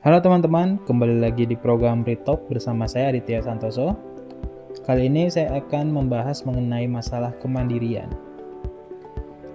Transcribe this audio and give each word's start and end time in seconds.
Halo 0.00 0.16
teman-teman, 0.16 0.80
kembali 0.88 1.20
lagi 1.20 1.44
di 1.44 1.52
program 1.52 2.00
Retop 2.00 2.48
bersama 2.48 2.88
saya 2.88 3.12
Aditya 3.12 3.44
Santoso. 3.44 3.92
Kali 4.88 5.12
ini 5.12 5.28
saya 5.28 5.60
akan 5.60 5.92
membahas 5.92 6.40
mengenai 6.48 6.88
masalah 6.88 7.36
kemandirian. 7.36 8.08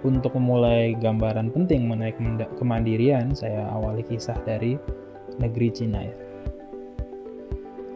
Untuk 0.05 0.37
memulai 0.37 0.93
gambaran 1.01 1.49
penting 1.49 1.89
mengenai 1.89 2.13
kemandirian, 2.61 3.33
saya 3.33 3.65
awali 3.73 4.05
kisah 4.05 4.37
dari 4.45 4.77
negeri 5.41 5.73
Cina 5.73 6.05
ya. 6.05 6.13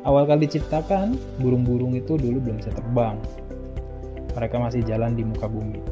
Awal 0.09 0.25
kali 0.25 0.50
diciptakan, 0.50 1.21
burung-burung 1.38 1.93
itu 1.93 2.18
dulu 2.18 2.50
belum 2.50 2.66
bisa 2.66 2.73
terbang. 2.73 3.22
Mereka 4.34 4.58
masih 4.58 4.81
jalan 4.89 5.13
di 5.13 5.22
muka 5.22 5.45
bumi. 5.45 5.86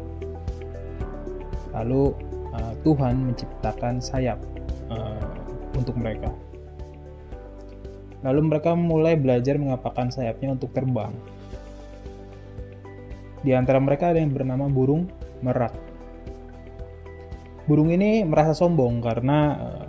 Lalu 1.78 2.18
uh, 2.50 2.74
Tuhan 2.82 3.30
menciptakan 3.30 4.02
sayap 4.02 4.42
uh, 4.90 5.47
untuk 5.78 5.96
mereka. 5.96 6.34
Lalu 8.26 8.50
mereka 8.50 8.74
mulai 8.74 9.14
belajar 9.14 9.62
mengapakkan 9.62 10.10
sayapnya 10.10 10.58
untuk 10.58 10.74
terbang. 10.74 11.14
Di 13.46 13.54
antara 13.54 13.78
mereka 13.78 14.10
ada 14.12 14.20
yang 14.20 14.34
bernama 14.34 14.66
burung 14.66 15.06
merak. 15.46 15.72
Burung 17.70 17.94
ini 17.94 18.26
merasa 18.26 18.58
sombong 18.58 19.04
karena 19.04 19.38
uh, 19.56 19.88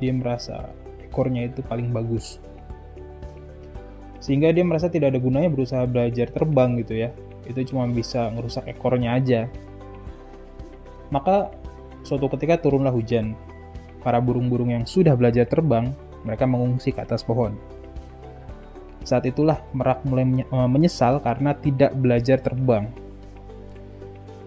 dia 0.00 0.14
merasa 0.16 0.72
ekornya 1.04 1.46
itu 1.46 1.60
paling 1.60 1.92
bagus. 1.92 2.40
Sehingga 4.18 4.50
dia 4.50 4.66
merasa 4.66 4.90
tidak 4.90 5.14
ada 5.14 5.20
gunanya 5.22 5.52
berusaha 5.52 5.84
belajar 5.86 6.32
terbang 6.32 6.80
gitu 6.82 6.96
ya. 6.96 7.14
Itu 7.46 7.62
cuma 7.70 7.86
bisa 7.86 8.26
merusak 8.34 8.66
ekornya 8.66 9.14
aja. 9.14 9.46
Maka 11.14 11.54
suatu 12.02 12.26
ketika 12.34 12.58
turunlah 12.58 12.90
hujan. 12.90 13.38
Para 14.06 14.22
burung-burung 14.22 14.70
yang 14.70 14.86
sudah 14.86 15.18
belajar 15.18 15.50
terbang 15.50 15.90
mereka 16.22 16.46
mengungsi 16.46 16.94
ke 16.94 17.02
atas 17.02 17.26
pohon. 17.26 17.58
Saat 19.02 19.26
itulah 19.26 19.62
Merak 19.74 20.06
mulai 20.06 20.46
eh, 20.46 20.68
menyesal 20.70 21.18
karena 21.18 21.58
tidak 21.58 21.90
belajar 21.98 22.38
terbang. 22.38 22.86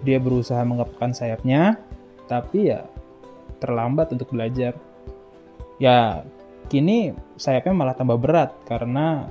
Dia 0.08 0.16
berusaha 0.16 0.64
mengepakkan 0.64 1.12
sayapnya, 1.12 1.76
tapi 2.32 2.72
ya 2.72 2.88
terlambat 3.60 4.16
untuk 4.16 4.32
belajar. 4.32 4.80
Ya, 5.80 6.24
kini 6.72 7.16
sayapnya 7.36 7.76
malah 7.76 7.96
tambah 7.96 8.16
berat 8.16 8.56
karena 8.64 9.28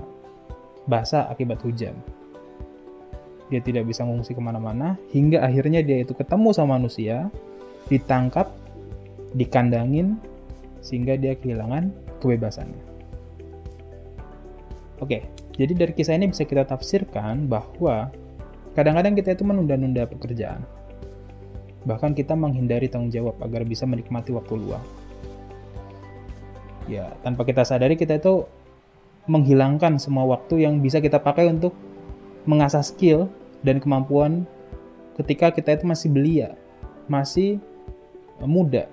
basah 0.89 1.29
akibat 1.29 1.61
hujan. 1.65 1.97
Dia 3.49 3.65
tidak 3.65 3.89
bisa 3.89 4.05
mengungsi 4.05 4.37
ke 4.37 4.41
mana-mana, 4.45 5.01
hingga 5.09 5.41
akhirnya 5.41 5.81
dia 5.81 6.05
itu 6.05 6.12
ketemu 6.12 6.53
sama 6.53 6.77
manusia, 6.77 7.33
ditangkap, 7.89 8.53
dikandangin, 9.37 10.17
sehingga 10.81 11.19
dia 11.19 11.37
kehilangan 11.37 11.91
kebebasannya. 12.23 12.83
Oke, 14.98 15.27
jadi 15.55 15.73
dari 15.75 15.93
kisah 15.95 16.19
ini 16.19 16.31
bisa 16.31 16.43
kita 16.43 16.67
tafsirkan 16.67 17.47
bahwa 17.47 18.11
kadang-kadang 18.75 19.15
kita 19.15 19.34
itu 19.34 19.43
menunda-nunda 19.47 20.06
pekerjaan. 20.06 20.62
Bahkan 21.87 22.19
kita 22.19 22.34
menghindari 22.34 22.91
tanggung 22.91 23.11
jawab 23.11 23.39
agar 23.43 23.62
bisa 23.62 23.87
menikmati 23.87 24.34
waktu 24.34 24.55
luang. 24.59 24.83
Ya, 26.91 27.15
tanpa 27.23 27.45
kita 27.47 27.62
sadari 27.62 27.95
kita 27.95 28.19
itu 28.19 28.49
menghilangkan 29.29 30.01
semua 30.01 30.25
waktu 30.25 30.65
yang 30.65 30.81
bisa 30.81 30.99
kita 31.05 31.21
pakai 31.21 31.53
untuk 31.53 31.77
mengasah 32.49 32.81
skill 32.81 33.29
dan 33.61 33.77
kemampuan 33.79 34.49
ketika 35.21 35.53
kita 35.53 35.77
itu 35.77 35.84
masih 35.84 36.09
belia, 36.09 36.49
masih 37.06 37.61
muda, 38.41 38.88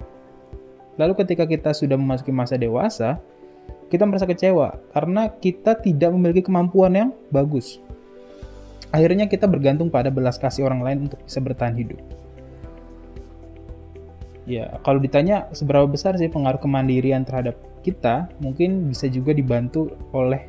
Lalu 0.95 1.13
ketika 1.23 1.43
kita 1.43 1.75
sudah 1.75 1.99
memasuki 1.99 2.31
masa 2.31 2.55
dewasa, 2.55 3.19
kita 3.91 4.03
merasa 4.07 4.25
kecewa 4.25 4.79
karena 4.95 5.29
kita 5.29 5.77
tidak 5.77 6.09
memiliki 6.15 6.47
kemampuan 6.47 6.93
yang 6.95 7.09
bagus. 7.29 7.79
Akhirnya 8.95 9.27
kita 9.27 9.43
bergantung 9.45 9.91
pada 9.91 10.07
belas 10.07 10.39
kasih 10.39 10.65
orang 10.65 10.79
lain 10.79 10.97
untuk 11.09 11.19
bisa 11.21 11.43
bertahan 11.43 11.75
hidup. 11.75 11.99
Ya, 14.45 14.77
kalau 14.85 15.01
ditanya 15.01 15.49
seberapa 15.57 15.89
besar 15.89 16.15
sih 16.21 16.29
pengaruh 16.29 16.61
kemandirian 16.61 17.25
terhadap 17.25 17.57
kita, 17.81 18.29
mungkin 18.37 18.87
bisa 18.87 19.09
juga 19.09 19.33
dibantu 19.33 19.89
oleh 20.13 20.47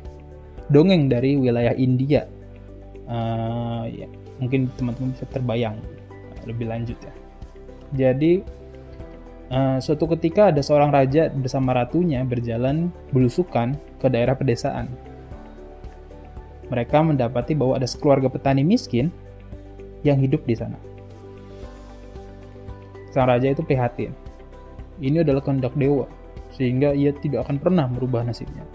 dongeng 0.69 1.09
dari 1.09 1.33
wilayah 1.33 1.73
India. 1.73 2.29
Uh, 3.09 3.89
ya, 3.89 4.07
mungkin 4.37 4.69
teman-teman 4.77 5.17
bisa 5.17 5.25
terbayang 5.33 5.81
lebih 6.45 6.69
lanjut 6.69 6.97
ya. 7.01 7.13
Jadi 7.97 8.45
Uh, 9.47 9.79
suatu 9.79 10.11
ketika 10.11 10.51
ada 10.51 10.59
seorang 10.59 10.91
raja 10.91 11.31
bersama 11.31 11.71
ratunya 11.71 12.19
berjalan 12.27 12.91
belusukan 13.15 13.79
ke 13.95 14.11
daerah 14.11 14.35
pedesaan. 14.35 14.91
Mereka 16.67 16.99
mendapati 16.99 17.55
bahwa 17.55 17.79
ada 17.79 17.87
sekeluarga 17.87 18.27
petani 18.27 18.67
miskin 18.67 19.07
yang 20.03 20.19
hidup 20.19 20.43
di 20.43 20.51
sana. 20.51 20.75
Sang 23.15 23.23
raja 23.23 23.47
itu 23.47 23.63
prihatin. 23.63 24.11
Ini 24.99 25.23
adalah 25.23 25.39
kehendak 25.39 25.79
dewa, 25.79 26.11
sehingga 26.51 26.91
ia 26.91 27.15
tidak 27.15 27.47
akan 27.47 27.55
pernah 27.55 27.87
merubah 27.87 28.27
nasibnya. 28.27 28.67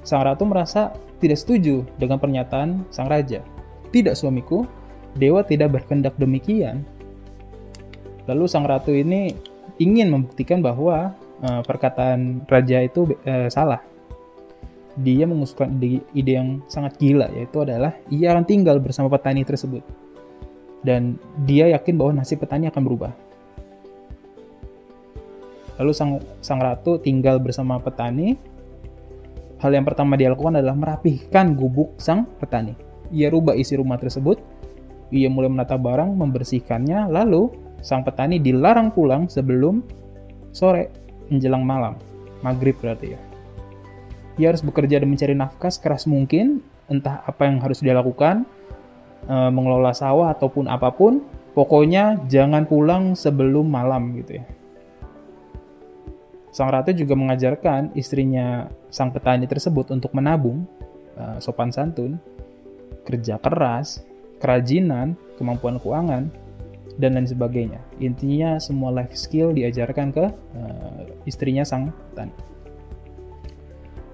Sang 0.00 0.24
ratu 0.24 0.48
merasa 0.48 0.96
tidak 1.20 1.44
setuju 1.44 1.84
dengan 2.00 2.16
pernyataan 2.16 2.88
sang 2.88 3.12
raja. 3.12 3.44
Tidak 3.92 4.16
suamiku, 4.16 4.64
dewa 5.12 5.44
tidak 5.44 5.76
berkehendak 5.76 6.16
demikian. 6.16 6.88
Lalu 8.24 8.48
sang 8.48 8.64
ratu 8.64 8.96
ini 8.96 9.36
ingin 9.78 10.10
membuktikan 10.10 10.62
bahwa 10.62 11.14
uh, 11.42 11.62
perkataan 11.66 12.46
raja 12.46 12.82
itu 12.84 13.14
uh, 13.26 13.48
salah. 13.50 13.82
Dia 14.94 15.26
mengusulkan 15.26 15.74
ide, 15.82 16.06
ide 16.14 16.32
yang 16.38 16.62
sangat 16.70 16.94
gila 17.02 17.26
yaitu 17.34 17.66
adalah 17.66 17.98
ia 18.14 18.30
akan 18.30 18.46
tinggal 18.46 18.78
bersama 18.78 19.10
petani 19.10 19.42
tersebut. 19.42 19.82
Dan 20.84 21.18
dia 21.48 21.66
yakin 21.74 21.96
bahwa 21.98 22.22
nasib 22.22 22.44
petani 22.44 22.70
akan 22.70 22.82
berubah. 22.84 23.12
Lalu 25.80 25.92
sang, 25.96 26.22
sang 26.38 26.62
ratu 26.62 27.02
tinggal 27.02 27.42
bersama 27.42 27.82
petani. 27.82 28.38
Hal 29.58 29.74
yang 29.74 29.82
pertama 29.82 30.14
dia 30.14 30.30
lakukan 30.30 30.60
adalah 30.60 30.76
merapihkan 30.76 31.56
gubuk 31.56 31.98
sang 31.98 32.28
petani. 32.38 32.76
Ia 33.10 33.32
rubah 33.32 33.58
isi 33.58 33.74
rumah 33.74 33.98
tersebut. 33.98 34.38
Ia 35.10 35.26
mulai 35.26 35.50
menata 35.50 35.74
barang, 35.74 36.14
membersihkannya, 36.14 37.10
lalu 37.10 37.63
sang 37.84 38.00
petani 38.00 38.40
dilarang 38.40 38.88
pulang 38.96 39.28
sebelum 39.28 39.84
sore 40.56 40.88
menjelang 41.28 41.60
malam, 41.68 42.00
maghrib 42.40 42.80
berarti 42.80 43.12
ya. 43.12 43.20
Dia 44.40 44.50
harus 44.50 44.64
bekerja 44.64 45.04
dan 45.04 45.12
mencari 45.12 45.36
nafkah 45.36 45.68
sekeras 45.68 46.08
mungkin, 46.08 46.64
entah 46.88 47.20
apa 47.28 47.44
yang 47.44 47.60
harus 47.60 47.84
dia 47.84 47.92
lakukan, 47.92 48.48
e, 49.28 49.36
mengelola 49.52 49.92
sawah 49.92 50.32
ataupun 50.32 50.66
apa 50.66 50.90
pun, 50.96 51.22
pokoknya 51.52 52.24
jangan 52.26 52.64
pulang 52.64 53.12
sebelum 53.12 53.68
malam 53.68 54.16
gitu 54.16 54.40
ya. 54.40 54.44
Sang 56.54 56.70
ratu 56.70 56.94
juga 56.94 57.18
mengajarkan 57.18 57.98
istrinya 57.98 58.70
sang 58.88 59.10
petani 59.10 59.44
tersebut 59.44 59.92
untuk 59.92 60.10
menabung, 60.16 60.66
e, 61.14 61.38
sopan 61.38 61.70
santun, 61.70 62.18
kerja 63.06 63.38
keras, 63.38 64.02
kerajinan, 64.42 65.14
kemampuan 65.38 65.78
keuangan, 65.78 66.43
dan 66.98 67.18
lain 67.18 67.26
sebagainya. 67.26 67.80
Intinya 67.98 68.58
semua 68.62 68.94
life 68.94 69.14
skill 69.18 69.50
diajarkan 69.50 70.14
ke 70.14 70.24
uh, 70.30 71.02
istrinya 71.26 71.66
sang 71.66 71.90
petani. 72.12 72.34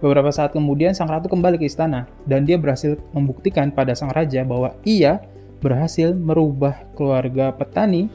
Beberapa 0.00 0.32
saat 0.32 0.56
kemudian 0.56 0.96
sang 0.96 1.12
ratu 1.12 1.28
kembali 1.28 1.60
ke 1.60 1.69
istana 1.69 2.08
dan 2.24 2.48
dia 2.48 2.56
berhasil 2.56 2.96
membuktikan 3.12 3.69
pada 3.69 3.93
sang 3.93 4.08
raja 4.08 4.40
bahwa 4.49 4.72
ia 4.81 5.20
berhasil 5.60 6.16
merubah 6.16 6.88
keluarga 6.96 7.52
petani 7.52 8.08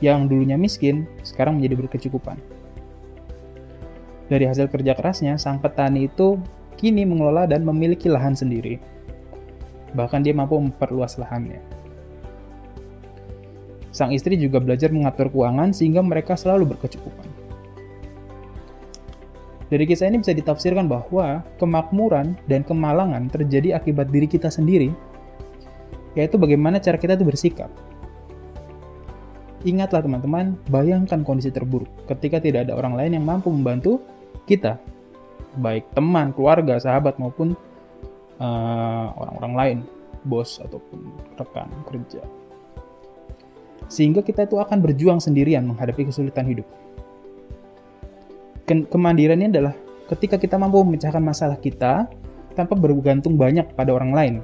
yang 0.00 0.24
dulunya 0.24 0.56
miskin 0.56 1.04
sekarang 1.20 1.60
menjadi 1.60 1.84
berkecukupan. 1.84 2.40
Dari 4.26 4.48
hasil 4.48 4.66
kerja 4.72 4.96
kerasnya, 4.96 5.36
sang 5.38 5.60
petani 5.60 6.08
itu 6.08 6.40
kini 6.80 7.04
mengelola 7.06 7.46
dan 7.46 7.62
memiliki 7.62 8.10
lahan 8.10 8.34
sendiri. 8.34 8.80
Bahkan 9.94 10.24
dia 10.24 10.32
mampu 10.34 10.58
memperluas 10.58 11.20
lahannya. 11.20 11.62
Sang 13.96 14.12
istri 14.12 14.36
juga 14.36 14.60
belajar 14.60 14.92
mengatur 14.92 15.32
keuangan 15.32 15.72
sehingga 15.72 16.04
mereka 16.04 16.36
selalu 16.36 16.76
berkecukupan. 16.76 17.32
Dari 19.72 19.88
kisah 19.88 20.12
ini 20.12 20.20
bisa 20.20 20.36
ditafsirkan 20.36 20.84
bahwa 20.84 21.40
kemakmuran 21.56 22.36
dan 22.44 22.60
kemalangan 22.60 23.32
terjadi 23.32 23.80
akibat 23.80 24.12
diri 24.12 24.28
kita 24.28 24.52
sendiri, 24.52 24.92
yaitu 26.12 26.36
bagaimana 26.36 26.76
cara 26.76 27.00
kita 27.00 27.16
itu 27.16 27.24
bersikap. 27.24 27.72
Ingatlah 29.64 30.04
teman-teman, 30.04 30.60
bayangkan 30.68 31.24
kondisi 31.24 31.48
terburuk 31.48 31.88
ketika 32.04 32.36
tidak 32.36 32.68
ada 32.68 32.76
orang 32.76 33.00
lain 33.00 33.16
yang 33.16 33.24
mampu 33.24 33.48
membantu 33.48 34.04
kita, 34.44 34.76
baik 35.56 35.88
teman, 35.96 36.36
keluarga, 36.36 36.76
sahabat 36.76 37.16
maupun 37.16 37.56
eh, 38.44 39.06
orang-orang 39.16 39.52
uh, 39.56 39.58
lain, 39.58 39.78
bos 40.28 40.60
ataupun 40.60 41.00
rekan 41.40 41.72
kerja 41.88 42.20
sehingga 43.86 44.22
kita 44.22 44.46
itu 44.46 44.58
akan 44.58 44.82
berjuang 44.82 45.18
sendirian 45.22 45.62
menghadapi 45.66 46.06
kesulitan 46.10 46.46
hidup. 46.46 46.66
Kemandirian 48.66 49.38
ini 49.38 49.50
adalah 49.50 49.74
ketika 50.10 50.38
kita 50.38 50.58
mampu 50.58 50.82
memecahkan 50.82 51.22
masalah 51.22 51.58
kita 51.58 52.10
tanpa 52.58 52.74
bergantung 52.74 53.38
banyak 53.38 53.70
pada 53.78 53.94
orang 53.94 54.10
lain. 54.10 54.34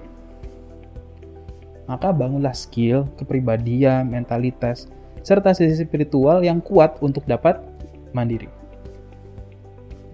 Maka 1.91 2.15
bangunlah 2.15 2.55
skill, 2.55 3.11
kepribadian, 3.19 4.07
mentalitas, 4.07 4.87
serta 5.27 5.51
sisi 5.51 5.83
spiritual 5.83 6.47
yang 6.47 6.63
kuat 6.63 7.03
untuk 7.03 7.27
dapat 7.27 7.59
mandiri. 8.15 8.47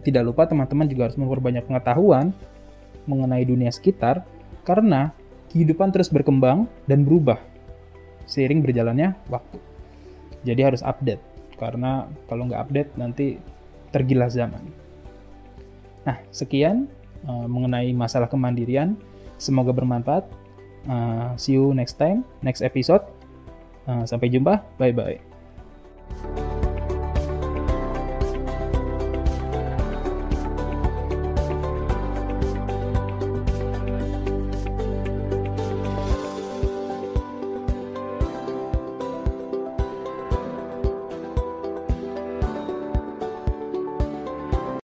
Tidak 0.05 0.25
lupa 0.25 0.49
teman-teman 0.49 0.89
juga 0.89 1.13
harus 1.13 1.21
memperbanyak 1.21 1.69
pengetahuan 1.69 2.33
mengenai 3.05 3.45
dunia 3.45 3.69
sekitar 3.69 4.25
karena 4.65 5.13
kehidupan 5.53 5.93
terus 5.93 6.09
berkembang 6.09 6.65
dan 6.89 7.05
berubah 7.05 7.41
seiring 8.29 8.61
berjalannya 8.61 9.17
waktu. 9.33 9.59
Jadi 10.47 10.61
harus 10.63 10.85
update 10.85 11.21
karena 11.59 12.07
kalau 12.31 12.47
nggak 12.47 12.63
update 12.69 12.91
nanti 12.95 13.41
tergilas 13.91 14.37
zaman. 14.37 14.63
Nah, 16.07 16.21
sekian 16.31 16.87
uh, 17.27 17.49
mengenai 17.49 17.91
masalah 17.97 18.31
kemandirian. 18.31 18.95
Semoga 19.41 19.75
bermanfaat. 19.75 20.29
Uh, 20.87 21.35
see 21.35 21.59
you 21.59 21.75
next 21.75 21.99
time, 21.99 22.23
next 22.45 22.63
episode. 22.63 23.03
Uh, 23.89 24.07
sampai 24.07 24.31
jumpa. 24.31 24.63
Bye 24.79 24.95
bye. 24.95 25.28